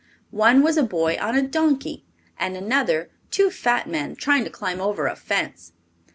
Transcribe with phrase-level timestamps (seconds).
[0.31, 2.05] One was a boy on a donkey,
[2.35, 5.73] and another two fat men trying to climb over a fence.